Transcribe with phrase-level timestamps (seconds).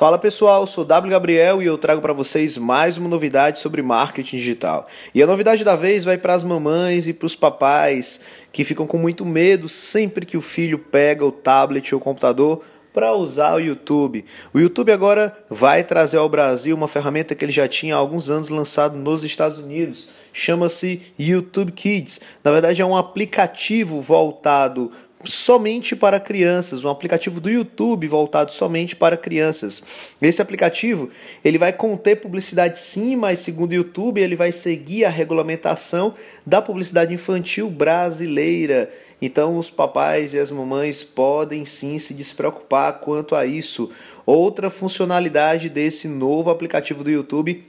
[0.00, 4.38] Fala pessoal, sou W Gabriel e eu trago para vocês mais uma novidade sobre marketing
[4.38, 4.86] digital.
[5.14, 8.86] E a novidade da vez vai para as mamães e para os papais que ficam
[8.86, 13.56] com muito medo sempre que o filho pega o tablet ou o computador para usar
[13.56, 14.24] o YouTube.
[14.54, 18.30] O YouTube agora vai trazer ao Brasil uma ferramenta que ele já tinha há alguns
[18.30, 20.08] anos lançado nos Estados Unidos.
[20.32, 22.22] Chama-se YouTube Kids.
[22.42, 24.90] Na verdade, é um aplicativo voltado
[25.24, 29.82] somente para crianças, um aplicativo do YouTube voltado somente para crianças.
[30.20, 31.10] Esse aplicativo,
[31.44, 36.14] ele vai conter publicidade sim, mas segundo o YouTube, ele vai seguir a regulamentação
[36.46, 38.90] da publicidade infantil brasileira.
[39.20, 43.90] Então os papais e as mamães podem sim se despreocupar quanto a isso.
[44.24, 47.64] Outra funcionalidade desse novo aplicativo do YouTube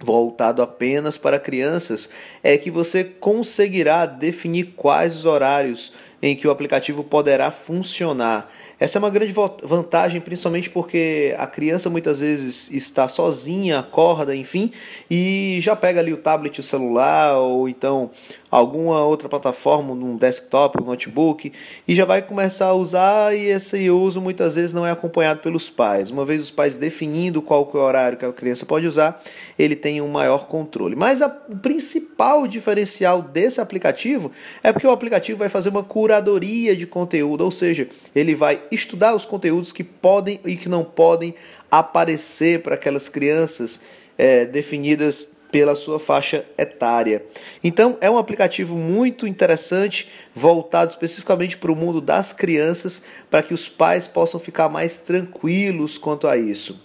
[0.00, 2.10] voltado apenas para crianças
[2.42, 8.50] é que você conseguirá definir quais os horários em que o aplicativo poderá funcionar.
[8.78, 14.70] Essa é uma grande vantagem, principalmente porque a criança muitas vezes está sozinha, acorda, enfim,
[15.10, 18.10] e já pega ali o tablet, o celular, ou então
[18.50, 21.52] alguma outra plataforma, num desktop, um notebook,
[21.88, 25.70] e já vai começar a usar, e esse uso muitas vezes não é acompanhado pelos
[25.70, 26.10] pais.
[26.10, 29.22] Uma vez os pais definindo qual é o horário que a criança pode usar,
[29.58, 30.94] ele tem um maior controle.
[30.94, 34.30] Mas a, o principal diferencial desse aplicativo
[34.62, 39.14] é porque o aplicativo vai fazer uma curadoria de conteúdo, ou seja, ele vai estudar
[39.14, 41.34] os conteúdos que podem e que não podem
[41.70, 43.80] aparecer para aquelas crianças
[44.16, 47.24] é, definidas pela sua faixa etária.
[47.62, 53.54] Então, é um aplicativo muito interessante, voltado especificamente para o mundo das crianças, para que
[53.54, 56.84] os pais possam ficar mais tranquilos quanto a isso.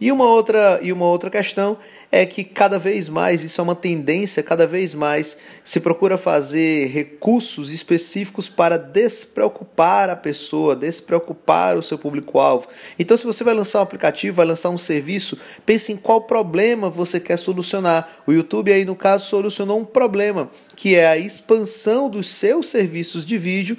[0.00, 1.76] E uma outra, e uma outra questão
[2.14, 6.86] é que cada vez mais, isso é uma tendência, cada vez mais se procura fazer
[6.86, 12.68] recursos específicos para despreocupar a pessoa, despreocupar o seu público-alvo.
[12.96, 16.88] Então, se você vai lançar um aplicativo, vai lançar um serviço, pense em qual problema
[16.88, 18.08] você quer solucionar.
[18.28, 23.24] O YouTube aí, no caso, solucionou um problema, que é a expansão dos seus serviços
[23.24, 23.76] de vídeo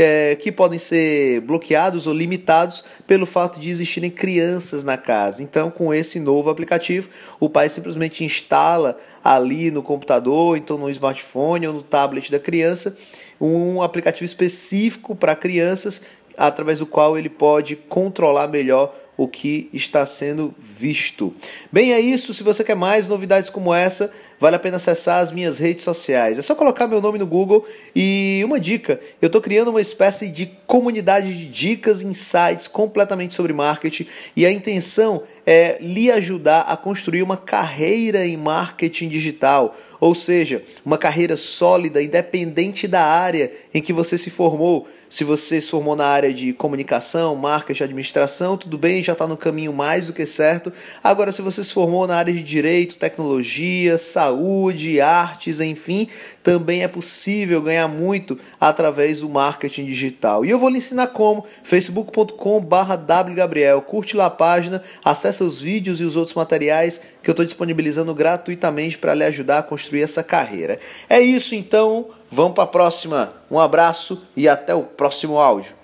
[0.00, 5.42] é, que podem ser bloqueados ou limitados pelo fato de existirem crianças na casa.
[5.42, 7.08] Então, com esse novo aplicativo,
[7.40, 12.96] o pai simplesmente instala ali no computador, então no smartphone ou no tablet da criança,
[13.40, 16.02] um aplicativo específico para crianças,
[16.36, 21.34] através do qual ele pode controlar melhor o que está sendo visto.
[21.72, 22.32] Bem, é isso.
[22.32, 26.38] Se você quer mais novidades como essa, vale a pena acessar as minhas redes sociais.
[26.38, 27.66] É só colocar meu nome no Google
[27.96, 33.52] e uma dica: eu estou criando uma espécie de comunidade de dicas, insights completamente sobre
[33.52, 34.06] marketing
[34.36, 40.62] e a intenção é lhe ajudar a construir uma carreira em marketing digital, ou seja,
[40.84, 44.86] uma carreira sólida, independente da área em que você se formou.
[45.10, 49.38] Se você se formou na área de comunicação, marketing, administração, tudo bem, já está no
[49.38, 50.70] caminho mais do que certo.
[51.02, 56.08] Agora, se você se formou na área de direito, tecnologia, saúde, artes, enfim,
[56.42, 60.44] também é possível ganhar muito através do marketing digital.
[60.44, 61.46] E eu vou lhe ensinar como.
[61.62, 63.80] facebook.com/wgabriel.
[63.80, 68.14] Curte lá a página, acesse os vídeos e os outros materiais que eu estou disponibilizando
[68.14, 70.78] gratuitamente para lhe ajudar a construir essa carreira.
[71.08, 73.32] É isso então, vamos para a próxima.
[73.50, 75.78] Um abraço e até o próximo áudio.